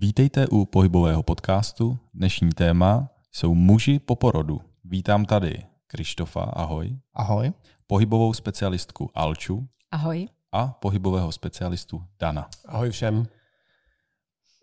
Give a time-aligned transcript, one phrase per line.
[0.00, 1.98] Vítejte u pohybového podcastu.
[2.14, 4.60] Dnešní téma jsou muži po porodu.
[4.84, 6.98] Vítám tady Krištofa, ahoj.
[7.14, 7.52] Ahoj.
[7.86, 9.68] Pohybovou specialistku Alču.
[9.90, 10.28] Ahoj.
[10.52, 12.48] A pohybového specialistu Dana.
[12.66, 13.26] Ahoj všem.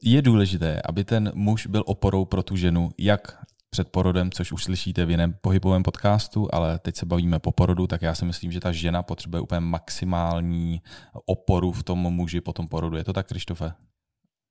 [0.03, 4.63] Je důležité, aby ten muž byl oporou pro tu ženu, jak před porodem, což už
[4.63, 8.51] slyšíte v jiném pohybovém podcastu, ale teď se bavíme po porodu, tak já si myslím,
[8.51, 10.81] že ta žena potřebuje úplně maximální
[11.25, 12.97] oporu v tom muži po tom porodu.
[12.97, 13.73] Je to tak, Krištofe?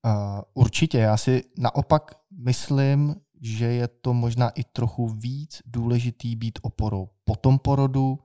[0.05, 6.59] Uh, určitě, já si naopak myslím, že je to možná i trochu víc důležitý být
[6.63, 7.09] oporou.
[7.25, 8.19] Po tom porodu,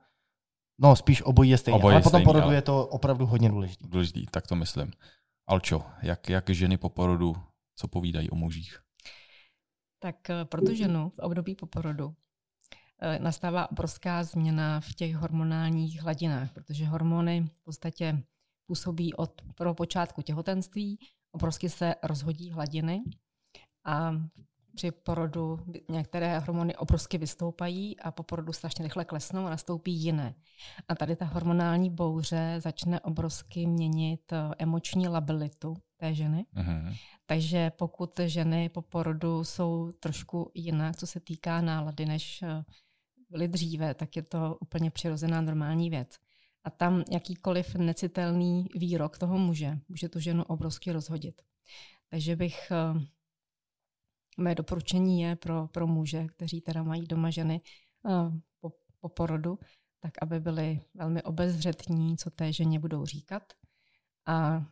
[0.78, 3.26] no spíš obojí je stejné, Obojí ale po tom stejný, porodu ale- je to opravdu
[3.26, 3.88] hodně důležitý.
[3.88, 4.92] Důležitý, tak to myslím.
[5.46, 7.36] Alčo, jak, jak ženy po porodu,
[7.76, 8.78] co povídají o mužích?
[9.98, 12.14] Tak eh, pro tu ženu v období po porodu
[13.02, 18.22] eh, nastává obrovská změna v těch hormonálních hladinách, protože hormony v podstatě
[18.66, 20.98] působí od prvopočátku těhotenství,
[21.32, 23.02] obrovsky se rozhodí hladiny
[23.84, 24.12] a
[24.74, 30.34] při porodu některé hormony obrovsky vystoupají a po porodu strašně rychle klesnou a nastoupí jiné.
[30.88, 36.46] A tady ta hormonální bouře začne obrovsky měnit eh, emoční labilitu té ženy.
[36.52, 36.94] Mhm.
[37.26, 42.64] Takže pokud ženy po porodu jsou trošku jinak, co se týká nálady, než eh,
[43.30, 46.18] byly dříve, tak je to úplně přirozená normální věc.
[46.64, 51.42] A tam jakýkoliv necitelný výrok toho muže může tu ženu obrovsky rozhodit.
[52.10, 53.00] Takže bych, eh,
[54.38, 57.60] mé doporučení je pro, pro muže, kteří teda mají doma ženy
[58.06, 59.58] eh, po, po porodu,
[60.00, 63.42] tak aby byli velmi obezřetní, co té ženě budou říkat.
[64.26, 64.66] A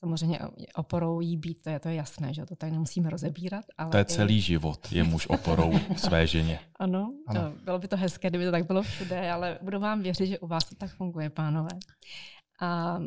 [0.00, 0.38] samozřejmě
[0.74, 3.64] oporou jí být, to je, to je jasné, že to tady nemusíme rozebírat.
[3.78, 6.60] Ale To je i- celý život, je muž oporou své ženě.
[6.78, 7.52] Ano, Ano.
[7.64, 10.46] bylo by to hezké, kdyby to tak bylo všude, ale budu vám věřit, že u
[10.46, 11.70] vás to tak funguje, pánové.
[12.60, 12.98] A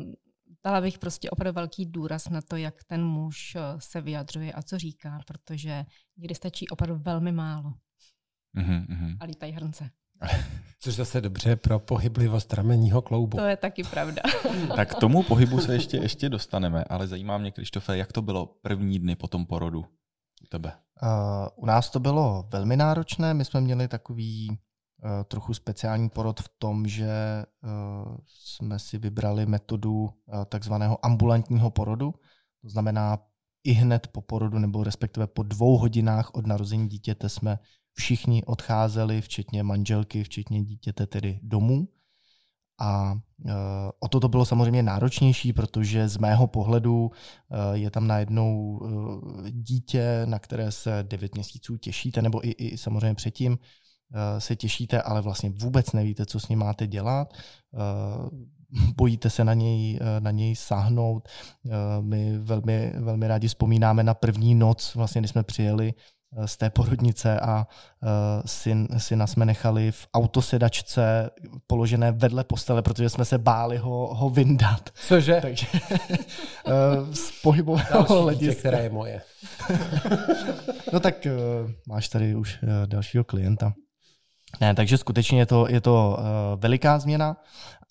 [0.64, 4.62] dala bych prostě opravdu velký důraz na to, jak ten muž eh, se vyjadřuje a
[4.62, 5.84] co říká, protože
[6.16, 7.72] někdy stačí opravdu velmi málo
[8.56, 9.16] Mhm, mhm.
[9.20, 9.90] a lítají hrnce.
[10.80, 13.36] Což zase dobře pro pohyblivost ramenního kloubu.
[13.36, 14.22] To je taky pravda.
[14.76, 18.46] Tak k tomu pohybu se ještě, ještě dostaneme, ale zajímá mě, Krištofe, jak to bylo
[18.46, 19.80] první dny po tom porodu
[20.42, 20.72] u tebe?
[21.02, 21.08] Uh,
[21.56, 24.56] u nás to bylo velmi náročné, my jsme měli takový uh,
[25.24, 32.14] trochu speciální porod v tom, že uh, jsme si vybrali metodu uh, takzvaného ambulantního porodu,
[32.62, 33.18] to znamená
[33.64, 37.58] i hned po porodu, nebo respektive po dvou hodinách od narození dítěte jsme
[37.94, 41.88] všichni odcházeli, včetně manželky, včetně dítěte tedy domů.
[42.80, 43.50] A uh,
[44.00, 47.10] o to to bylo samozřejmě náročnější, protože z mého pohledu uh,
[47.72, 53.14] je tam najednou uh, dítě, na které se 9 měsíců těšíte, nebo i, i samozřejmě
[53.14, 53.58] předtím
[54.38, 57.34] se těšíte, ale vlastně vůbec nevíte, co s ním máte dělat.
[58.96, 61.28] Bojíte se na něj, na něj sáhnout.
[62.00, 65.94] My velmi, velmi rádi vzpomínáme na první noc, vlastně, kdy jsme přijeli
[66.46, 67.66] z té porodnice a
[68.02, 68.08] uh,
[68.46, 71.30] syn, syna jsme nechali v autosedačce
[71.66, 74.90] položené vedle postele, protože jsme se báli ho, ho vyndat.
[74.94, 75.38] Cože?
[75.42, 78.58] Takže uh, z pohybového Další dítě, hlediska.
[78.58, 79.22] které je moje.
[80.92, 83.72] No tak uh, máš tady už uh, dalšího klienta.
[84.60, 86.24] Ne, takže skutečně je to, je to uh,
[86.60, 87.36] veliká změna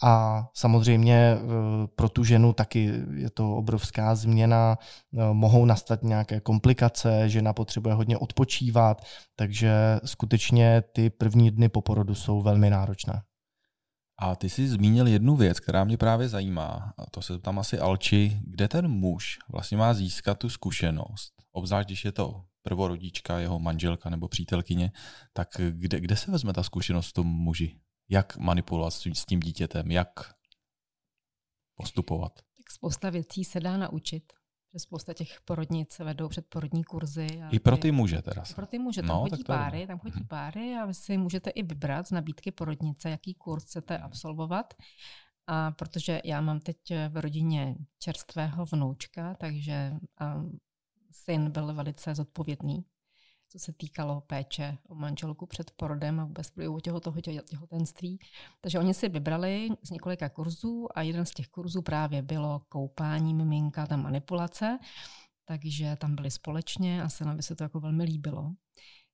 [0.03, 1.51] a samozřejmě uh,
[1.95, 4.77] pro tu ženu taky je to obrovská změna.
[5.11, 9.01] Uh, mohou nastat nějaké komplikace, žena potřebuje hodně odpočívat,
[9.35, 13.21] takže skutečně ty první dny po porodu jsou velmi náročné.
[14.19, 17.79] A ty jsi zmínil jednu věc, která mě právě zajímá, a to se tam asi
[17.79, 23.59] Alči, kde ten muž vlastně má získat tu zkušenost, obzvlášť když je to prvorodička, jeho
[23.59, 24.91] manželka nebo přítelkyně,
[25.33, 27.75] tak kde, kde se vezme ta zkušenost v tom muži?
[28.09, 30.09] Jak manipulovat s tím- dítětem, jak
[31.75, 32.33] postupovat?
[32.57, 34.33] Tak spousta věcí se dá naučit.
[34.73, 37.41] Že spousta těch porodnic vedou předporodní kurzy.
[37.41, 38.43] A I pro ty- muže teda.
[38.55, 40.27] Pro ty muže, tam No, chodí páry, tam chodí Mhm.
[40.27, 44.73] páry a vy si můžete i vybrat z nabídky porodnice, jaký kurz chcete absolvovat.
[45.47, 46.77] A protože já mám teď
[47.09, 49.93] v rodině čerstvého vnoučka, takže
[51.11, 52.85] syn byl velice zodpovědný,
[53.53, 58.19] co se týkalo péče o manželku před porodem a vůbec průběhu těho toho tě- těhotenství.
[58.61, 63.33] Takže oni si vybrali z několika kurzů a jeden z těch kurzů právě bylo koupání
[63.33, 64.79] miminka, ta manipulace.
[65.45, 68.51] Takže tam byli společně a synovi se to jako velmi líbilo.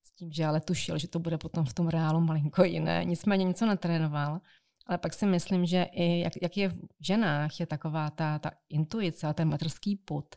[0.03, 3.05] S tím, že ale tušil, že to bude potom v tom reálu malinko jiné.
[3.05, 4.41] Nicméně něco netrénoval.
[4.87, 8.51] Ale pak si myslím, že i jak, jak je v ženách, je taková ta, ta
[8.69, 10.35] intuice a ten materský put,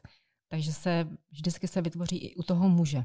[0.49, 3.05] takže se vždycky se vytvoří i u toho muže.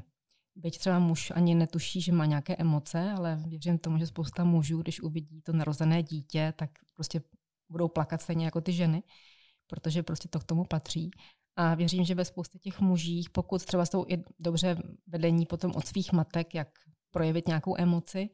[0.58, 4.82] Byť třeba muž ani netuší, že má nějaké emoce, ale věřím tomu, že spousta mužů,
[4.82, 7.20] když uvidí to narozené dítě, tak prostě
[7.68, 9.02] budou plakat stejně jako ty ženy,
[9.66, 11.10] protože prostě to k tomu patří.
[11.56, 14.76] A věřím, že ve spoustě těch mužích, pokud třeba jsou i dobře
[15.06, 16.68] vedení potom od svých matek, jak
[17.10, 18.30] projevit nějakou emoci,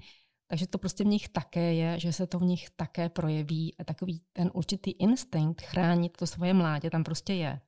[0.47, 3.85] takže to prostě v nich také je, že se to v nich také projeví a
[3.85, 7.61] takový ten určitý instinkt chránit to svoje mládě tam prostě je.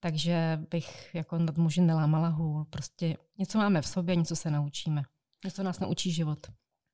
[0.00, 2.64] Takže bych jako nad muži nelámala hůl.
[2.70, 5.02] Prostě něco máme v sobě, něco se naučíme.
[5.44, 6.38] Něco nás naučí život.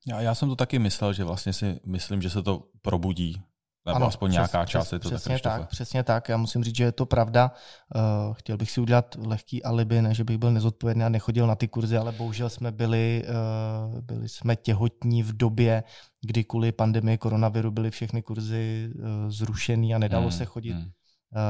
[0.06, 3.42] Já, já jsem to taky myslel, že vlastně si myslím, že se to probudí
[3.86, 6.28] nebo ano, aspoň přes, nějaká část je to přesně tak, tak, přesně tak.
[6.28, 7.52] Já musím říct, že je to pravda.
[7.94, 11.54] Uh, chtěl bych si udělat lehký alibi, ne, že bych byl nezodpovědný a nechodil na
[11.54, 15.84] ty kurzy, ale bohužel jsme byli, uh, byli jsme těhotní v době,
[16.20, 20.72] kdy kvůli pandemii koronaviru byly všechny kurzy uh, zrušený a nedalo hmm, se chodit.
[20.72, 20.90] Hmm.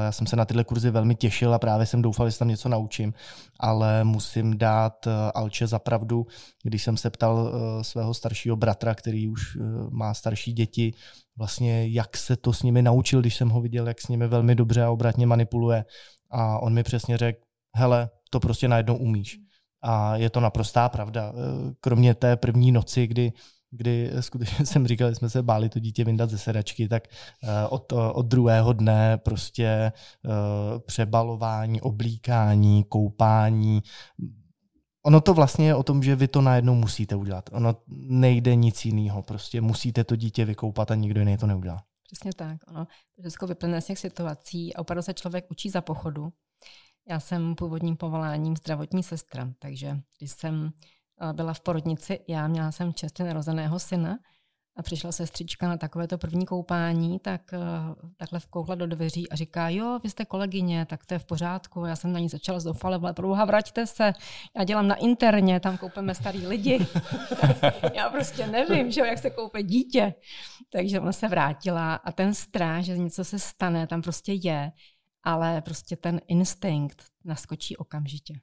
[0.05, 2.47] Já jsem se na tyhle kurzy velmi těšil a právě jsem doufal, že se tam
[2.47, 3.13] něco naučím,
[3.59, 6.27] ale musím dát Alče za pravdu,
[6.63, 7.51] když jsem se ptal
[7.81, 9.57] svého staršího bratra, který už
[9.89, 10.93] má starší děti,
[11.37, 14.55] vlastně jak se to s nimi naučil, když jsem ho viděl, jak s nimi velmi
[14.55, 15.85] dobře a obratně manipuluje.
[16.31, 17.39] A on mi přesně řekl,
[17.75, 19.37] hele, to prostě najednou umíš.
[19.81, 21.33] A je to naprostá pravda.
[21.79, 23.31] Kromě té první noci, kdy
[23.71, 27.07] kdy skutečně jsem říkal, že jsme se báli to dítě vyndat ze sedačky, tak
[27.43, 30.29] eh, od, od druhého dne prostě eh,
[30.79, 33.83] přebalování, oblíkání, koupání,
[35.07, 37.49] Ono to vlastně je o tom, že vy to najednou musíte udělat.
[37.51, 39.23] Ono nejde nic jiného.
[39.23, 41.83] Prostě musíte to dítě vykoupat a nikdo jiný to neudělá.
[42.03, 42.57] Přesně tak.
[42.67, 42.87] Ono
[43.29, 46.33] všechno vyplne z těch situací a opravdu se člověk učí za pochodu.
[47.09, 50.96] Já jsem původním povoláním zdravotní sestra, takže když jsem eh,
[51.33, 54.17] byla v porodnici, já měla jsem čerstvě narozeného syna
[54.77, 59.69] a přišla sestřička na takovéto první koupání, tak uh, takhle vkoukla do dveří a říká,
[59.69, 61.85] jo, vy jste kolegyně, tak to je v pořádku.
[61.85, 64.13] Já jsem na ní začala zoufale, ale proboha, vraťte se.
[64.57, 66.87] Já dělám na interně, tam koupíme starý lidi.
[67.93, 70.13] Já prostě nevím, že jak se koupe dítě.
[70.69, 74.71] Takže ona se vrátila a ten strach, že něco se stane, tam prostě je,
[75.23, 78.33] ale prostě ten instinkt naskočí okamžitě.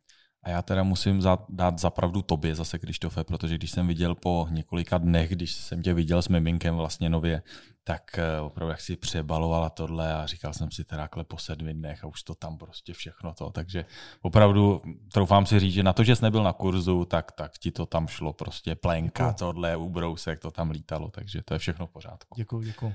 [0.44, 4.48] A já teda musím za, dát zapravdu tobě zase, Krištofe, protože když jsem viděl po
[4.50, 7.42] několika dnech, když jsem tě viděl s miminkem vlastně nově,
[7.84, 12.04] tak eh, opravdu jak si přebalovala tohle a říkal jsem si teda po sedmi dnech
[12.04, 13.50] a už to tam prostě všechno to.
[13.50, 13.84] Takže
[14.22, 14.82] opravdu
[15.12, 17.86] troufám si říct, že na to, že jsi nebyl na kurzu, tak, tak ti to
[17.86, 19.38] tam šlo prostě plenka, děkuju.
[19.38, 22.34] tohle, ubrousek, to tam lítalo, takže to je všechno v pořádku.
[22.36, 22.94] Děkuji, děkuji.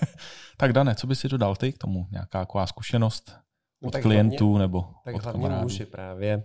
[0.56, 2.06] tak Dane, co by si dodal ty k tomu?
[2.10, 3.44] Nějaká taková zkušenost?
[3.84, 5.62] No, od klientů hlavně, nebo tak od hlavně kamarádů.
[5.62, 6.44] muži právě,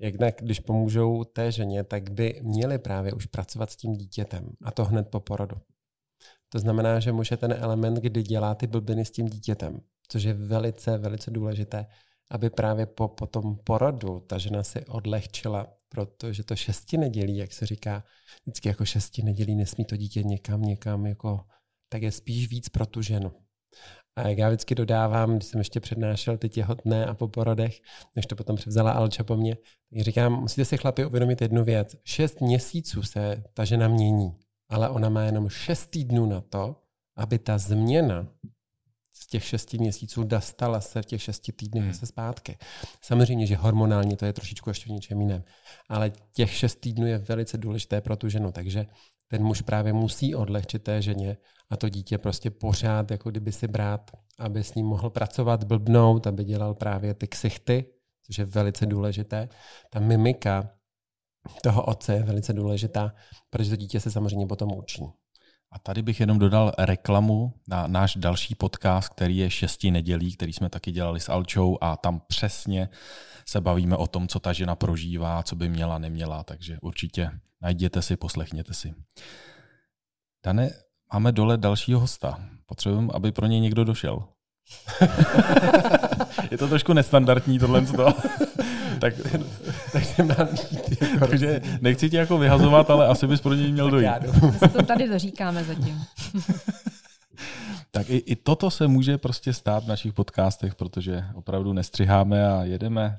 [0.00, 4.70] jednak když pomůžou té ženě, tak by měli právě už pracovat s tím dítětem a
[4.70, 5.56] to hned po porodu.
[6.48, 10.22] To znamená, že muž je ten element, kdy dělá ty blbiny s tím dítětem, což
[10.22, 11.86] je velice, velice důležité,
[12.30, 17.52] aby právě po, po tom porodu ta žena si odlehčila, protože to šesti nedělí, jak
[17.52, 18.04] se říká,
[18.46, 21.40] vždycky jako šesti nedělí nesmí to dítě někam, někam, jako,
[21.88, 23.32] tak je spíš víc pro tu ženu.
[24.18, 27.80] A jak já vždycky dodávám, když jsem ještě přednášel ty těhotné a po porodech,
[28.16, 29.56] než to potom převzala Alča po mně,
[29.94, 31.96] tak říkám, musíte si chlapi uvědomit jednu věc.
[32.04, 34.36] Šest měsíců se ta žena mění,
[34.68, 36.76] ale ona má jenom šest týdnů na to,
[37.16, 38.26] aby ta změna
[39.12, 41.94] z těch šesti měsíců dostala se v těch šesti týdnech hmm.
[41.94, 42.58] se zpátky.
[43.02, 45.44] Samozřejmě, že hormonálně to je trošičku ještě v něčem jiném,
[45.88, 48.86] ale těch šest týdnů je velice důležité pro tu ženu, takže
[49.28, 51.36] ten muž právě musí odlehčit té ženě
[51.70, 56.26] a to dítě prostě pořád, jako kdyby si brát, aby s ním mohl pracovat, blbnout,
[56.26, 57.84] aby dělal právě ty ksichty,
[58.26, 59.48] což je velice důležité.
[59.90, 60.70] Ta mimika
[61.62, 63.14] toho otce je velice důležitá,
[63.50, 65.02] protože to dítě se samozřejmě potom učí.
[65.72, 70.52] A tady bych jenom dodal reklamu na náš další podcast, který je šesti nedělí, který
[70.52, 72.88] jsme taky dělali s Alčou a tam přesně
[73.46, 78.02] se bavíme o tom, co ta žena prožívá, co by měla, neměla, takže určitě najděte
[78.02, 78.94] si, poslechněte si.
[80.44, 80.70] Dane,
[81.12, 82.40] máme dole dalšího hosta.
[82.66, 84.28] Potřebujeme, aby pro něj někdo došel.
[86.50, 87.84] je to trošku nestandardní tohle.
[89.00, 89.14] Tak,
[89.92, 91.02] takže mám jít.
[91.02, 94.08] Jako takže nechci tě jako vyhazovat, ale asi bys pro něj měl dojít.
[94.62, 96.04] My to tady doříkáme zatím.
[97.90, 102.64] tak i, i toto se může prostě stát v našich podcastech, protože opravdu nestřiháme a
[102.64, 103.16] jedeme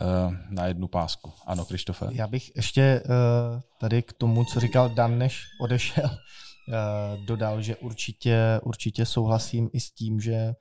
[0.00, 1.32] uh, na jednu pásku.
[1.46, 2.06] Ano, Krištofe.
[2.10, 7.76] Já bych ještě uh, tady k tomu, co říkal Dan, než odešel, uh, dodal, že
[7.76, 10.54] určitě, určitě souhlasím i s tím, že Eh,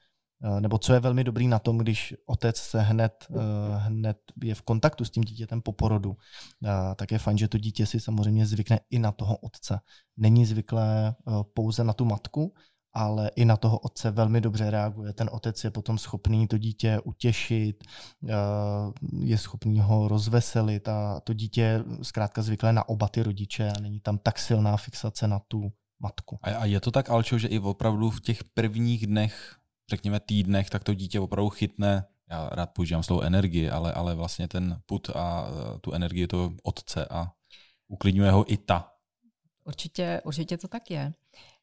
[0.59, 3.35] nebo co je velmi dobrý na tom, když otec se hned, eh,
[3.77, 6.17] hned je v kontaktu s tím dítětem po porodu,
[6.65, 9.79] eh, tak je fajn, že to dítě si samozřejmě zvykne i na toho otce.
[10.17, 11.15] Není zvyklé
[11.53, 12.53] pouze na tu matku,
[12.93, 15.13] ale i na toho otce velmi dobře reaguje.
[15.13, 17.83] Ten otec je potom schopný to dítě utěšit,
[19.19, 23.81] je schopný ho rozveselit a to dítě je zkrátka zvyklé na oba ty rodiče a
[23.81, 26.39] není tam tak silná fixace na tu matku.
[26.43, 29.58] A je to tak, Alčo, že i opravdu v těch prvních dnech
[29.89, 34.47] řekněme, týdnech, tak to dítě opravdu chytne já rád používám slovo energie, ale, ale vlastně
[34.47, 37.31] ten put a eh, tu energii to otce a
[37.87, 38.93] uklidňuje ho i ta.
[39.63, 41.13] Určitě, určitě to tak je.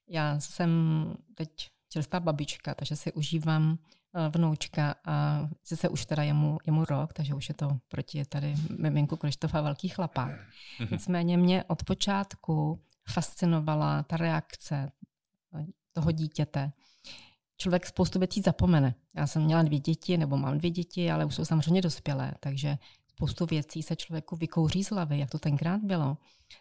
[0.08, 0.70] Já jsem
[1.34, 1.50] teď
[1.88, 3.78] čerstvá babička, takže si užívám
[4.14, 7.78] eh, vnoučka a sice už teda je mu, je mu rok, takže už je to
[7.88, 10.30] proti tady miminku Krištofa velký chlapák.
[10.80, 10.88] Mhm.
[10.92, 14.92] Nicméně mě od počátku fascinovala ta reakce
[15.92, 16.72] toho dítěte.
[17.56, 18.94] Člověk spoustu věcí zapomene.
[19.16, 22.78] Já jsem měla dvě děti, nebo mám dvě děti, ale už jsou samozřejmě dospělé, takže
[23.08, 26.16] spoustu věcí se člověku vykouří z hlavy, jak to tenkrát bylo.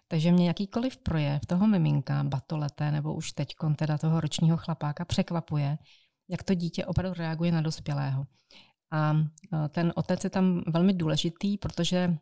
[0.08, 5.78] Takže mě jakýkoliv projev toho miminka, batolete nebo už teď teda toho ročního chlapáka překvapuje,
[6.30, 8.26] jak to dítě opravdu reaguje na dospělého.
[8.92, 9.16] A
[9.70, 12.18] ten otec je tam velmi důležitý, protože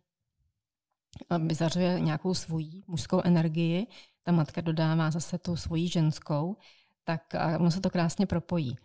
[1.46, 3.88] vyzařuje nějakou svoji mužskou energii,
[4.24, 6.58] ta matka dodává zase tu svoji ženskou,
[7.04, 7.22] tak
[7.60, 8.78] ono se to krásně propojí.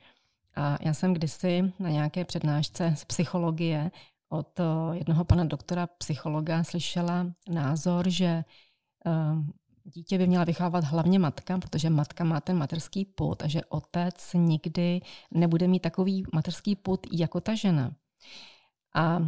[0.57, 3.91] A já jsem kdysi na nějaké přednášce z psychologie
[4.29, 4.61] od
[4.93, 8.45] jednoho pana doktora psychologa slyšela názor, že
[9.85, 14.33] dítě by měla vychovávat hlavně matka, protože matka má ten materský put a že otec
[14.35, 17.93] nikdy nebude mít takový materský put jako ta žena.
[18.95, 19.19] A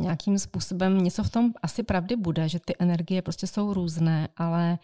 [0.00, 4.78] nějakým způsobem něco v tom asi pravdy bude, že ty energie prostě jsou různé, ale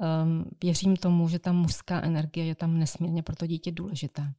[0.00, 4.32] um, věřím tomu, že ta mužská energie je tam nesmírně pro to dítě důležitá.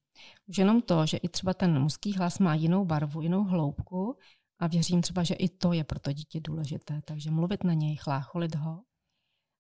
[0.48, 4.18] Už jenom to, že i třeba ten mužský hlas má jinou barvu, jinou hloubku
[4.60, 7.02] a věřím třeba, že i to je pro to dítě důležité.
[7.06, 8.84] Takže mluvit na něj, chlácholit ho.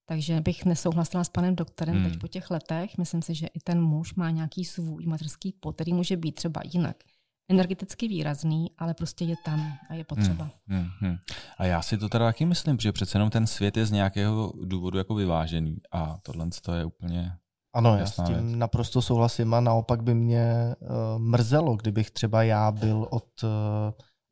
[0.05, 2.03] Takže bych nesouhlasila s panem doktorem hmm.
[2.03, 2.97] teď po těch letech.
[2.97, 6.61] Myslím si, že i ten muž má nějaký svůj materský pot, který může být třeba
[6.65, 7.03] jinak
[7.53, 10.49] energeticky výrazný, ale prostě je tam a je potřeba.
[10.67, 11.17] Hmm, hmm, hmm.
[11.57, 14.53] A já si to teda taky myslím, že přece jenom ten svět je z nějakého
[14.63, 17.31] důvodu jako vyvážený a tohle je úplně
[17.75, 18.57] ano, já s tím věc.
[18.59, 20.89] naprosto souhlasím a naopak by mě uh,
[21.21, 23.49] mrzelo, kdybych třeba já byl od uh,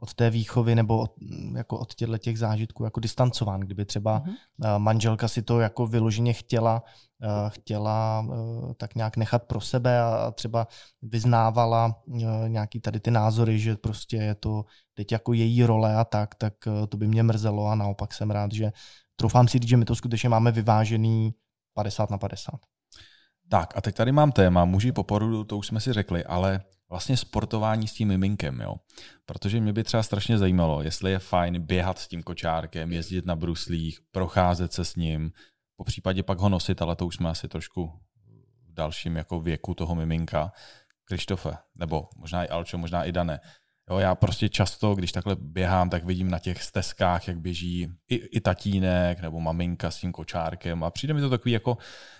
[0.02, 1.14] od té výchovy nebo od,
[1.56, 4.78] jako od těchto těch zážitků jako distancován, kdyby třeba mm-hmm.
[4.80, 6.84] manželka si to jako vyloženě chtěla,
[7.50, 10.68] chtěla eh, tak nějak nechat pro sebe a třeba
[11.02, 12.02] vyznávala
[12.48, 16.54] nějaký tady ty názory, že prostě je to teď jako její role a tak, tak
[16.90, 18.72] to by mě mrzelo a naopak jsem rád, že
[19.16, 21.34] troufám si říct, že my to skutečně máme vyvážený
[21.74, 22.56] 50 na 50.
[23.50, 26.62] Tak a teď tady mám téma, muži po porodu, to už jsme si řekli, ale
[26.90, 28.76] vlastně sportování s tím miminkem, jo.
[29.26, 33.36] Protože mě by třeba strašně zajímalo, jestli je fajn běhat s tím kočárkem, jezdit na
[33.36, 35.32] bruslích, procházet se s ním,
[35.82, 37.88] po případě pak ho nosit, ale to už jsme asi trošku
[38.68, 40.52] v dalším jako věku toho miminka.
[41.06, 43.40] Krištofe, nebo možná i Alčo, možná i Dane.
[43.90, 48.16] Jo, já prostě často, když takhle běhám, tak vidím na těch stezkách, jak běží i,
[48.16, 51.78] i tatínek nebo maminka s tím kočárkem a přijde mi to takový jako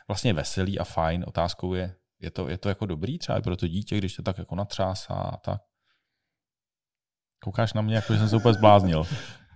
[0.08, 1.26] vlastně veselý a fajn.
[1.28, 4.38] Otázkou je, je to, je to jako dobrý třeba pro to dítě, když se tak
[4.38, 5.62] jako natřásá a tak.
[7.44, 9.06] Koukáš na mě, jako že jsem se úplně zbláznil.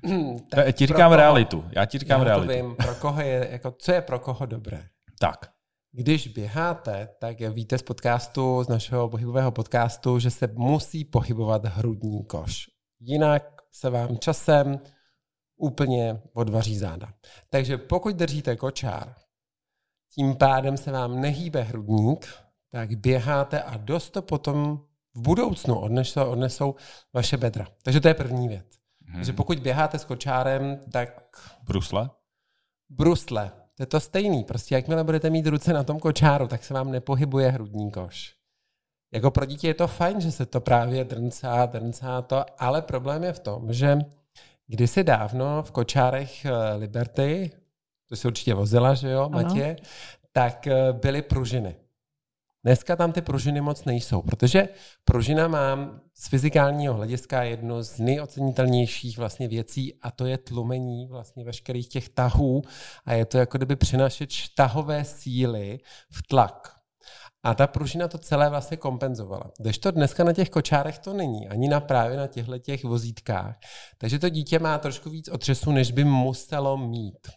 [0.03, 1.65] Hmm, tak já ti říkám koho, realitu.
[1.71, 2.53] Já ti říkám já realitu.
[2.53, 4.83] Vím, pro koho je, jako, co je pro koho dobré.
[5.19, 5.51] Tak.
[5.91, 12.25] Když běháte, tak víte z podcastu, z našeho pohybového podcastu, že se musí pohybovat hrudní
[12.25, 12.65] koš.
[12.99, 14.79] Jinak se vám časem
[15.57, 17.13] úplně odvaří záda.
[17.49, 19.15] Takže pokud držíte kočár,
[20.13, 22.27] tím pádem se vám nehýbe hrudník,
[22.71, 24.79] tak běháte a dost to potom
[25.13, 26.75] v budoucnu odnesou, odnesou
[27.13, 27.67] vaše bedra.
[27.83, 28.65] Takže to je první věc.
[29.05, 29.15] Hmm.
[29.15, 31.21] Takže pokud běháte s kočárem, tak...
[31.63, 32.09] Brusle?
[32.89, 33.51] Brusle.
[33.75, 34.43] To je to stejný.
[34.43, 38.35] Prostě jakmile budete mít ruce na tom kočáru, tak se vám nepohybuje hrudní koš.
[39.13, 43.23] Jako pro dítě je to fajn, že se to právě drncá, drncá to, ale problém
[43.23, 43.97] je v tom, že
[44.67, 47.51] kdysi dávno v kočárech eh, Liberty,
[48.09, 49.75] to si určitě vozila, že jo, Matě,
[50.31, 51.75] tak eh, byly pružiny.
[52.65, 54.69] Dneska tam ty pružiny moc nejsou, protože
[55.03, 61.45] pružina má z fyzikálního hlediska jedno z nejocenitelnějších vlastně věcí a to je tlumení vlastně
[61.45, 62.61] veškerých těch tahů
[63.05, 65.79] a je to jako kdyby přinašeč tahové síly
[66.11, 66.75] v tlak.
[67.43, 69.51] A ta pružina to celé vlastně kompenzovala.
[69.59, 73.55] Když to dneska na těch kočárech to není, ani na právě na těchto těch vozítkách.
[73.97, 77.27] Takže to dítě má trošku víc otřesu, než by muselo mít.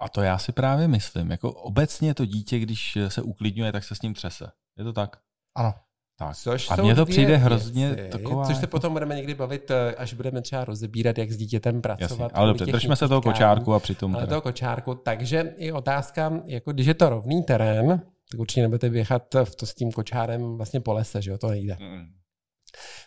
[0.00, 1.30] A to já si právě myslím.
[1.30, 4.50] Jako obecně to dítě, když se uklidňuje, tak se s ním třese.
[4.78, 5.16] Je to tak?
[5.54, 5.74] Ano.
[6.18, 6.36] Tak.
[6.36, 8.44] Což a mně to přijde věci, hrozně taková...
[8.44, 12.20] Což se potom budeme někdy bavit, eh, až budeme třeba rozebírat, jak s dítětem pracovat.
[12.20, 14.14] Jasně, ale dobře, držme se toho kočárku a přitom...
[14.14, 14.30] Ale teda.
[14.30, 19.34] toho kočárku, takže je otázka, jako když je to rovný terén, tak určitě nebudete běhat
[19.44, 21.76] v to s tím kočárem vlastně po lese, že jo, to nejde.
[21.80, 22.06] Mm.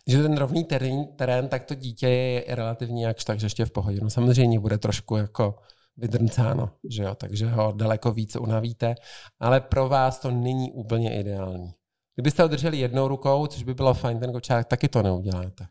[0.05, 3.71] Když je ten rovný terén, terén, tak to dítě je relativně jakž takže ještě v
[3.71, 3.99] pohodě.
[4.01, 5.55] No samozřejmě bude trošku jako
[6.01, 8.95] vydrncáno, že jo, takže ho daleko více unavíte,
[9.39, 11.71] ale pro vás to není úplně ideální.
[12.15, 15.65] Kdybyste ho drželi jednou rukou, což by bylo fajn ten kočák, taky to neuděláte.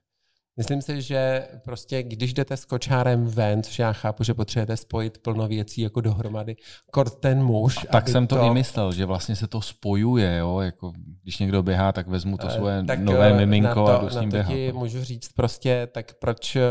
[0.60, 5.18] Myslím si, že prostě když jdete s kočárem ven, což já chápu, že potřebujete spojit
[5.18, 6.56] plno věcí jako dohromady,
[6.90, 7.78] kort ten muž.
[7.88, 11.38] A tak jsem to, to i myslel, že vlastně se to spojuje, jo, jako když
[11.38, 14.20] někdo běhá, tak vezmu to eh, svoje tak nové eh, miminko to, a jdu s
[14.20, 14.52] ním běhat.
[14.52, 16.62] Ti můžu říct prostě, tak proč eh,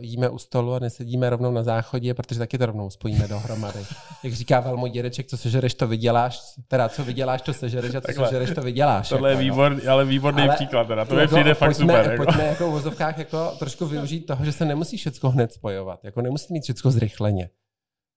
[0.00, 3.80] jíme u stolu a nesedíme rovnou na záchodě, protože taky to rovnou spojíme dohromady.
[4.22, 8.06] Jak říká můj dědeček, co sežereš, to vyděláš, teda co vyděláš, to sežereš a co
[8.06, 8.28] Takhle.
[8.28, 9.08] sežereš, to vyděláš.
[9.08, 11.04] Tohle jako, je výbor, ale výborný ale, příklad, teda.
[11.04, 12.10] to mi jako, přijde fakt super.
[12.10, 12.24] Jako.
[12.24, 16.22] Pojďme jako v vozovkách jako trošku využít toho, že se nemusí všechno hned spojovat, jako
[16.22, 17.50] nemusí mít všechno zrychleně.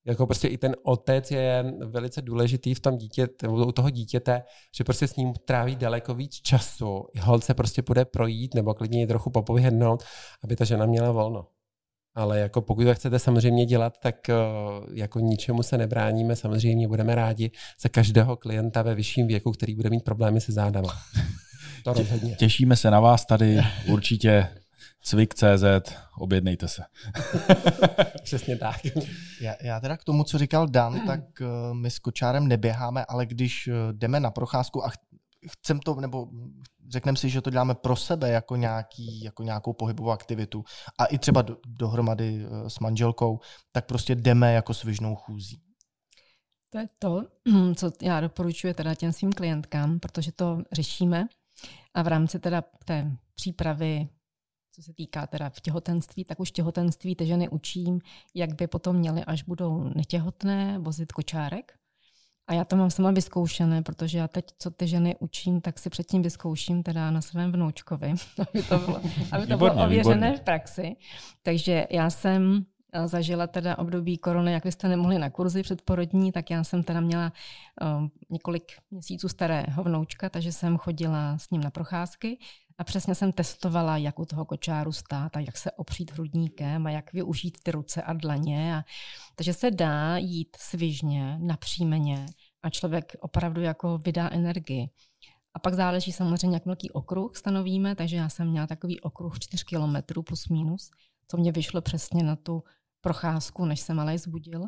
[0.05, 4.43] Jako prostě i ten otec je velice důležitý v tom dítěte, u toho dítěte,
[4.77, 7.05] že prostě s ním tráví daleko víc času.
[7.21, 10.03] Holce prostě půjde projít nebo klidně trochu popovyhednout,
[10.43, 11.47] aby ta žena měla volno.
[12.15, 14.35] Ale jako pokud to chcete samozřejmě dělat, tak eh,
[14.93, 16.35] jako ničemu se nebráníme.
[16.35, 20.93] Samozřejmě budeme rádi za každého klienta ve vyšším věku, který bude mít problémy se zádama.
[21.83, 22.35] To rozhodně.
[22.35, 23.57] Těšíme se na vás tady
[23.91, 24.47] určitě
[25.01, 26.83] cvik.cz, objednejte se.
[28.23, 28.75] Přesně tak.
[29.41, 33.25] Já, já teda k tomu, co říkal Dan, tak uh, my s kočárem neběháme, ale
[33.25, 34.91] když uh, jdeme na procházku a
[35.51, 36.27] chcem to, nebo
[36.91, 40.63] řekneme si, že to děláme pro sebe jako, nějaký, jako nějakou pohybovou aktivitu
[40.99, 43.39] a i třeba do, dohromady uh, s manželkou,
[43.71, 45.61] tak prostě jdeme jako svižnou chůzí.
[46.69, 47.23] To je to,
[47.75, 51.27] co já doporučuji teda těm svým klientkám, protože to řešíme
[51.93, 54.07] a v rámci teda té přípravy
[54.77, 57.99] co se týká teda v těhotenství, tak už těhotenství ty ženy učím,
[58.35, 61.73] jak by potom měly, až budou netěhotné, vozit kočárek.
[62.47, 65.89] A já to mám sama vyzkoušené, protože já teď, co ty ženy učím, tak si
[65.89, 68.13] předtím vyzkouším teda na svém vnoučkovi,
[68.49, 70.37] aby to bylo, aby to bylo ověřené výborně.
[70.37, 70.95] v praxi.
[71.43, 76.31] Takže já jsem eh, zažila teda období korony, jak vy jste nemohli na kurzy předporodní,
[76.31, 77.33] tak já jsem teda měla
[77.97, 82.37] um, několik měsíců starého vnoučka, takže jsem chodila s ním na procházky
[82.77, 86.89] a přesně jsem testovala, jak u toho kočáru stát a jak se opřít hrudníkem a
[86.89, 88.75] jak využít ty ruce a dlaně.
[88.75, 88.83] A,
[89.35, 92.25] takže se dá jít svižně, napřímeně
[92.63, 94.89] a člověk opravdu jako vydá energii.
[95.53, 99.65] A pak záleží samozřejmě, jak velký okruh stanovíme, takže já jsem měla takový okruh 4
[99.65, 100.91] km plus minus,
[101.27, 102.63] co mě vyšlo přesně na tu
[103.01, 104.63] procházku, než se malej zbudil.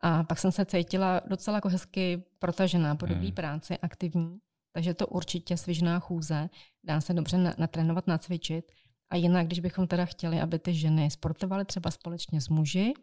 [0.00, 3.34] A pak jsem se cítila docela jako hezky protažená po dobrý hmm.
[3.34, 4.38] práci, aktivní.
[4.72, 6.50] Takže to určitě svižná chůze,
[6.84, 8.64] dá se dobře natrénovat, nacvičit.
[9.10, 12.94] A jinak, když bychom teda chtěli, aby ty ženy sportovaly třeba společně s muži,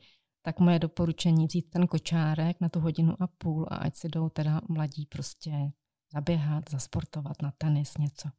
[0.41, 4.29] tak moje doporučení vzít ten kočárek na tu hodinu a půl a ať si jdou
[4.29, 5.51] teda mladí prostě
[6.13, 8.29] zaběhat, zasportovat na tenis, něco.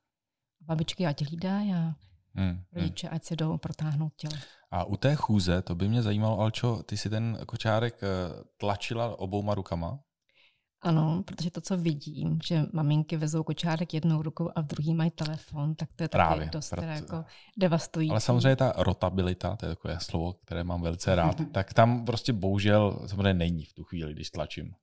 [0.60, 1.94] Babičky ať hlídají a
[2.34, 3.16] hmm, rodiče hmm.
[3.16, 4.34] ať si jdou protáhnout tělo.
[4.70, 8.08] A u té chůze, to by mě zajímalo, Alčo, ty si ten kočárek eh,
[8.56, 10.00] tlačila obouma rukama?
[10.82, 15.10] Ano, protože to, co vidím, že maminky vezou kočárek jednou rukou a v druhý mají
[15.10, 16.86] telefon, tak to je taky Právě, dost proto...
[16.86, 17.24] jako
[17.56, 18.10] devastující.
[18.10, 22.32] Ale samozřejmě ta rotabilita, to je takové slovo, které mám velice rád, tak tam prostě
[22.32, 24.74] bohužel samozřejmě není v tu chvíli, když tlačím.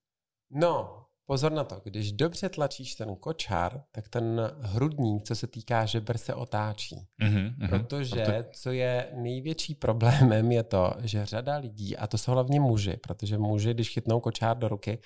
[0.51, 5.85] No, Pozor na to, když dobře tlačíš ten kočár, tak ten hrudník, co se týká
[5.85, 7.07] žeber, se otáčí.
[7.21, 8.49] Mm-hmm, protože proto...
[8.53, 13.38] co je největší problémem, je to, že řada lidí, a to jsou hlavně muži, protože
[13.38, 14.99] muži, když chytnou kočár do ruky,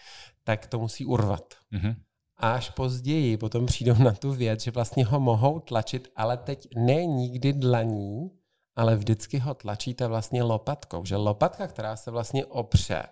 [0.43, 1.53] tak to musí urvat.
[1.73, 1.95] Mm-hmm.
[2.38, 6.67] A až později potom přijdou na tu věc, že vlastně ho mohou tlačit, ale teď
[6.75, 8.29] ne nikdy dlaní,
[8.75, 11.05] ale vždycky ho tlačíte vlastně lopatkou.
[11.05, 13.03] Že lopatka, která se vlastně opře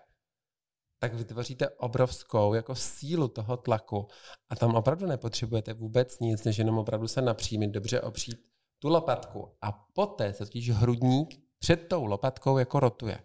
[1.00, 4.08] tak vytvoříte obrovskou jako sílu toho tlaku
[4.50, 8.38] a tam opravdu nepotřebujete vůbec nic, než jenom opravdu se napřímit, dobře opřít
[8.80, 13.20] tu lopatku a poté se totiž hrudník před tou lopatkou jako rotuje.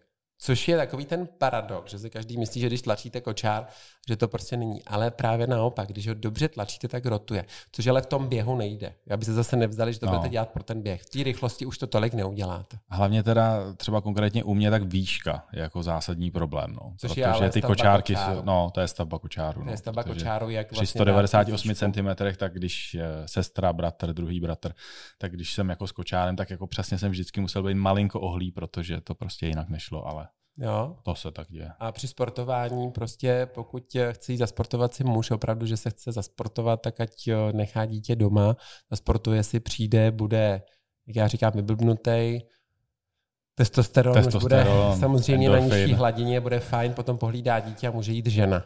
[0.44, 3.66] Což je takový ten paradox, že si každý myslí, že když tlačíte kočár,
[4.09, 4.85] že to prostě není.
[4.85, 7.44] Ale právě naopak, když ho dobře tlačíte, tak rotuje.
[7.72, 8.94] Což ale v tom běhu nejde.
[9.11, 10.12] Aby se zase nevzali, že to no.
[10.12, 11.02] budete dělat pro ten běh.
[11.02, 12.78] V té rychlosti už to tolik neuděláte.
[12.88, 16.72] Hlavně teda třeba konkrétně u mě tak výška je jako zásadní problém.
[16.72, 16.94] No.
[16.98, 18.37] Což Protože je ale ty kočárky, kočáru.
[18.38, 19.62] jsou, no to je stavba kočáru.
[19.62, 24.72] To je no, stavba kočáru, jak vlastně 198 cm, tak když sestra, bratr, druhý bratr,
[25.18, 28.50] tak když jsem jako s kočárem, tak jako přesně jsem vždycky musel být malinko ohlý,
[28.50, 30.96] protože to prostě jinak nešlo, ale Jo.
[31.02, 31.70] To se tak děje.
[31.78, 37.00] A při sportování prostě, pokud chce zasportovat si muž opravdu, že se chce zasportovat, tak
[37.00, 38.56] ať eh, nechá dítě doma,
[38.90, 40.62] zasportuje si, přijde, bude,
[41.06, 42.40] jak já říkám, vyblbnutý,
[43.54, 45.70] testosteron, testosteron bude samozřejmě endorfin.
[45.70, 48.64] na nižší hladině, bude fajn, potom pohlídá dítě a může jít žena.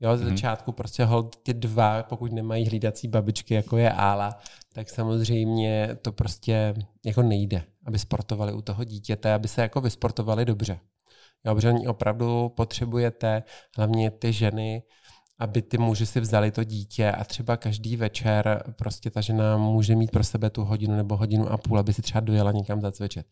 [0.00, 0.30] Jo, z mhm.
[0.30, 0.76] začátku hmm.
[0.76, 4.38] prostě hold ty dva, pokud nemají hlídací babičky, jako je Ála,
[4.72, 10.44] tak samozřejmě to prostě jako nejde, aby sportovali u toho dítěte, aby se jako vysportovali
[10.44, 10.80] dobře.
[11.46, 13.42] Jo, protože oni opravdu potřebujete,
[13.76, 14.82] hlavně ty ženy,
[15.38, 19.96] aby ty muži si vzali to dítě a třeba každý večer prostě ta žena může
[19.96, 23.26] mít pro sebe tu hodinu nebo hodinu a půl, aby si třeba dojela někam zacvičit.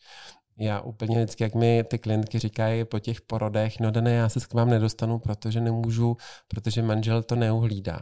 [0.58, 4.40] Já úplně vždycky, jak mi ty klientky říkají po těch porodech, no ne, já se
[4.40, 6.16] k vám nedostanu, protože nemůžu,
[6.48, 8.00] protože manžel to neuhlídá.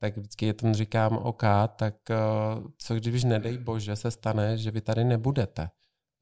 [0.00, 1.42] Tak vždycky tam říkám, OK,
[1.76, 2.16] tak eh,
[2.78, 5.68] co když nedej bože se stane, že vy tady nebudete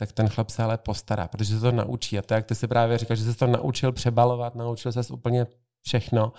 [0.00, 2.18] tak ten chlap se ale postará, protože se to naučí.
[2.18, 5.46] A to, jak ty si právě říkal, že se to naučil přebalovat, naučil se úplně
[5.82, 6.32] všechno,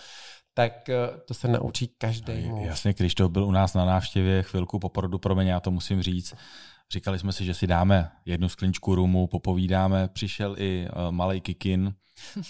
[0.53, 0.95] tak eh,
[1.27, 2.67] to se naučí každý muž.
[2.67, 5.71] Jasně, když to byl u nás na návštěvě chvilku po porodu, pro mě já to
[5.71, 6.33] musím říct,
[6.91, 11.41] říkali jsme si, že si dáme jednu skleničku rumu, popovídáme, přišel i uh, eh, malý
[11.41, 11.93] Kikin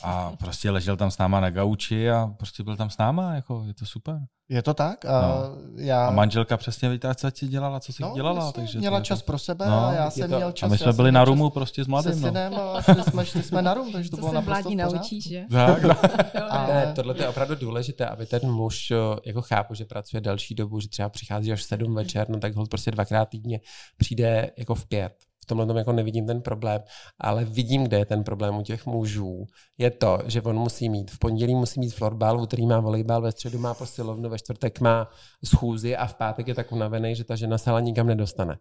[0.03, 3.63] a prostě ležel tam s náma na gauči a prostě byl tam s náma, jako
[3.67, 4.19] je to super.
[4.51, 5.05] Je to tak?
[5.05, 5.57] A, no.
[5.75, 6.07] já...
[6.07, 8.45] a manželka přesně ví, co ti dělala, co si no, dělala.
[8.45, 9.25] Jasně, takže měla čas to...
[9.25, 10.35] pro sebe no, a já jsem to...
[10.35, 10.67] měl čas.
[10.67, 12.13] A my jsme byli na rumu prostě s mladým.
[12.13, 12.75] Se synem no.
[12.75, 15.45] a šli jsme, šli jsme na rum, takže to bylo naprosto v naučíš, že?
[15.51, 15.95] Tak, no.
[16.49, 16.67] a...
[16.67, 18.93] ne, tohle je opravdu důležité, aby ten muž,
[19.25, 22.65] jako chápu, že pracuje delší dobu, že třeba přichází až sedm večer, no tak ho
[22.65, 23.59] prostě dvakrát týdně
[23.97, 25.13] přijde jako v pět
[25.43, 26.81] v tomhle tom jako nevidím ten problém,
[27.19, 29.45] ale vidím, kde je ten problém u těch mužů.
[29.77, 33.21] Je to, že on musí mít, v pondělí musí mít florbal, v úterý má volejbal,
[33.21, 35.09] ve středu má posilovnu, ve čtvrtek má
[35.45, 38.57] schůzi a v pátek je tak unavený, že ta žena se ale nikam nedostane.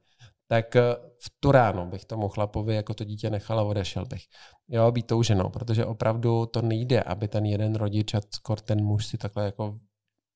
[0.48, 0.83] Tak eh,
[1.22, 4.22] v tu ráno bych tomu chlapovi jako to dítě nechala, odešel bych.
[4.68, 8.85] Jo, být tou ženou, protože opravdu to nejde, aby ten jeden rodič a skoro ten
[8.85, 9.78] muž si takhle jako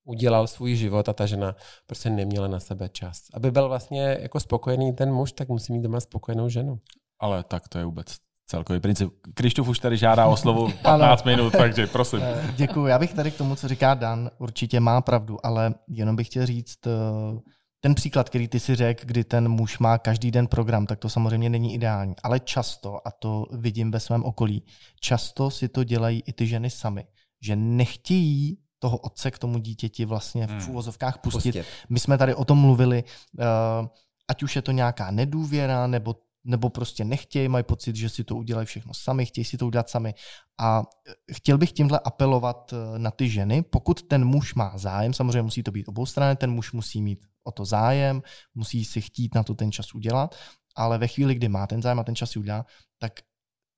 [0.05, 3.23] udělal svůj život a ta žena prostě neměla na sebe čas.
[3.35, 6.79] Aby byl vlastně jako spokojený ten muž, tak musí mít doma spokojenou ženu.
[7.21, 9.13] Ale tak to je vůbec celkový princip.
[9.35, 12.21] Krištof už tady žádá o slovo 15 minut, takže prosím.
[12.23, 12.87] Eh, Děkuji.
[12.87, 16.47] Já bych tady k tomu, co říká Dan, určitě má pravdu, ale jenom bych chtěl
[16.47, 17.41] říct, eh,
[17.81, 21.09] ten příklad, který ty si řekl, kdy ten muž má každý den program, tak to
[21.09, 22.15] samozřejmě není ideální.
[22.23, 24.63] Ale často, a to vidím ve svém okolí,
[25.01, 27.07] často si to dělají i ty ženy sami,
[27.43, 30.71] že nechtějí toho otce k tomu dítěti vlastně v hmm.
[30.71, 31.57] úvozovkách pustit.
[31.57, 31.67] pustit.
[31.89, 33.89] My jsme tady o tom mluvili, uh,
[34.29, 38.37] ať už je to nějaká nedůvěra, nebo nebo prostě nechtějí, mají pocit, že si to
[38.37, 40.15] udělají všechno sami, chtějí si to udělat sami.
[40.61, 45.15] A eh, chtěl bych tímhle apelovat eh, na ty ženy, pokud ten muž má zájem,
[45.15, 48.23] samozřejmě musí to být obou strany, ten muž musí mít o to zájem,
[48.55, 50.37] musí si chtít na to ten čas udělat,
[50.77, 52.67] ale ve chvíli, kdy má ten zájem a ten čas si udělá,
[53.01, 53.13] tak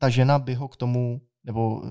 [0.02, 1.82] ta žena by ho k tomu nebo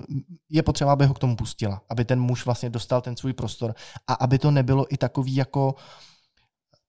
[0.50, 3.74] je potřeba, aby ho k tomu pustila, aby ten muž vlastně dostal ten svůj prostor
[4.06, 5.80] a aby to nebylo i takový jako uh,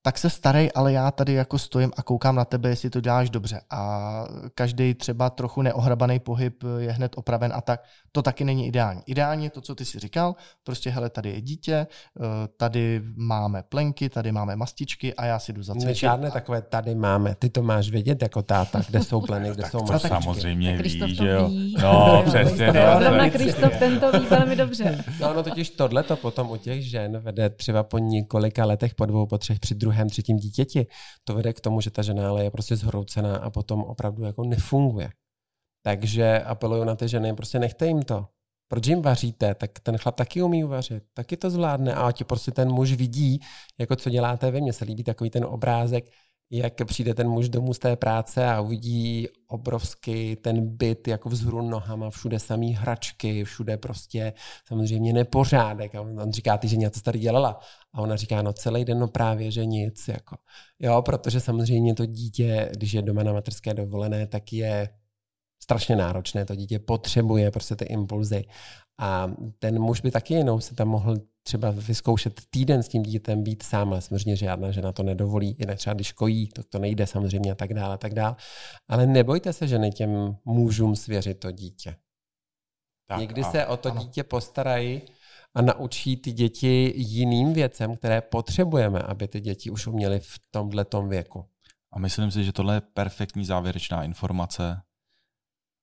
[0.08, 3.30] tak se starej, ale já tady jako stojím a koukám na tebe, jestli to děláš
[3.30, 3.62] dobře.
[3.70, 4.24] A
[4.56, 7.84] každý třeba trochu neohrabaný pohyb je hned opraven a tak.
[8.12, 9.02] To taky není ideální.
[9.06, 11.88] Ideální je to, co ty si říkal, prostě hele, tady je dítě, eh,
[12.58, 15.98] tady máme plenky, tady máme mastičky a já si jdu zacvičit.
[15.98, 17.36] Žádné takové tady máme.
[17.36, 20.08] Ty to máš vědět jako táta, kde jsou pleny, kde jsou mastičky.
[20.08, 21.50] Samozřejmě ví, že jo.
[21.82, 22.72] No, přesně.
[23.00, 25.04] Zrovna Kristof tento ví velmi dobře.
[25.22, 29.06] No, no totiž tohle to potom u těch žen vede třeba po několika letech, po
[29.06, 30.88] dvou, po třech, při druhé druhém, třetím dítěti,
[31.24, 34.44] to vede k tomu, že ta žena ale je prostě zhroucená a potom opravdu jako
[34.44, 35.10] nefunguje.
[35.86, 38.28] Takže apeluju na ty ženy, prostě nechte jim to.
[38.68, 39.56] Proč jim vaříte?
[39.56, 43.40] Tak ten chlap taky umí uvařit, taky to zvládne a ti prostě ten muž vidí,
[43.80, 44.62] jako co děláte vy.
[44.62, 46.12] Mně se líbí takový ten obrázek,
[46.52, 51.62] jak přijde ten muž domů z té práce a uvidí obrovský ten byt jako vzhůru
[51.62, 54.34] nohama, všude samý hračky, všude prostě
[54.68, 55.96] samozřejmě nepořádek.
[55.96, 57.60] A on říká, ty ženě, co tady dělala?
[57.94, 60.08] A ona říká, no celý den, no právě, že nic.
[60.08, 60.36] Jako.
[60.80, 64.90] Jo, protože samozřejmě to dítě, když je doma na materské dovolené, tak je
[65.64, 66.46] strašně náročné.
[66.46, 68.46] To dítě potřebuje prostě ty impulzy.
[69.00, 71.16] A ten muž by taky jenom se tam mohl
[71.48, 75.78] třeba vyzkoušet týden s tím dítětem být sám, ale samozřejmě žádná žena to nedovolí, jinak
[75.78, 78.36] třeba když kojí, to, to nejde samozřejmě a tak dále, a tak dále.
[78.88, 81.96] Ale nebojte se ženy těm mužům svěřit to dítě.
[83.08, 84.02] Tak, Někdy a, se o to ano.
[84.02, 85.02] dítě postarají
[85.56, 90.86] a naučí ty děti jiným věcem, které potřebujeme, aby ty děti už uměly v tomhle
[91.08, 91.46] věku.
[91.92, 94.82] A myslím si, že tohle je perfektní závěrečná informace.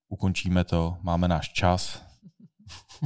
[0.08, 2.02] Ukončíme to, máme náš čas,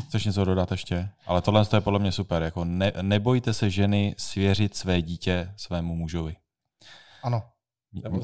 [0.09, 1.09] Chceš něco dodat ještě?
[1.27, 2.43] Ale tohle je podle mě super.
[2.43, 6.37] Jako ne, nebojte se ženy svěřit své dítě svému mužovi.
[7.23, 7.43] Ano.
[7.93, 8.21] Nebo,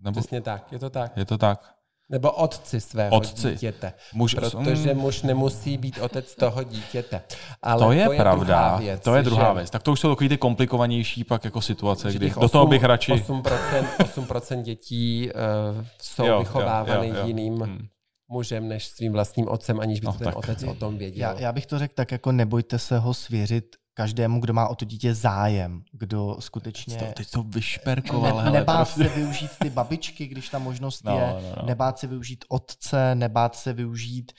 [0.00, 1.16] nebo, Přesně tak, je to tak.
[1.16, 1.74] Je to tak.
[2.08, 3.52] Nebo otci svého otci.
[3.52, 3.92] dítěte.
[4.12, 5.00] Muž, protože mm.
[5.00, 7.22] muž nemusí být otec toho dítěte.
[7.62, 8.76] Ale to je, to je pravda.
[8.76, 9.54] Věc, to je druhá že...
[9.54, 9.70] věc.
[9.70, 12.84] Tak to už jsou takový ty komplikovanější pak jako situace, kdy 8, do toho bych
[12.84, 13.12] radši...
[13.12, 15.30] 8%, 8% dětí
[15.78, 17.26] uh, jsou jo, vychovávány jo, jo, jo.
[17.26, 17.86] jiným hmm
[18.28, 20.36] mužem než svým vlastním otcem, aniž by no, ten tak.
[20.36, 21.20] otec o tom věděl.
[21.20, 24.74] Já, já bych to řekl tak, jako nebojte se ho svěřit každému, kdo má o
[24.74, 26.96] to dítě zájem, kdo skutečně...
[26.96, 28.44] To, teď to vyšperkoval.
[28.44, 29.04] Ne, nebát prostě.
[29.04, 31.66] se využít ty babičky, když ta možnost No, je, no, no.
[31.66, 34.32] nebát se využít otce, nebát se využít...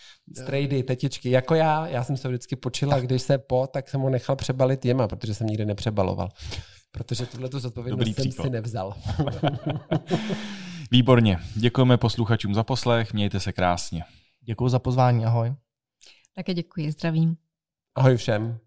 [0.44, 4.10] Strejdy, tetičky, jako já, já jsem se vždycky počila, když se po, tak jsem ho
[4.10, 6.30] nechal přebalit jema, protože jsem nikdy nepřebaloval.
[6.92, 8.44] Protože tuhle tu zodpovědnost Dobrý jsem příklad.
[8.44, 8.94] si nevzal.
[10.92, 11.40] Výborně.
[11.56, 14.04] Děkujeme posluchačům za poslech, mějte se krásně.
[14.42, 15.56] Děkuji za pozvání, ahoj.
[16.36, 17.38] Také děkuji, zdravím.
[17.96, 18.65] Ahoj všem.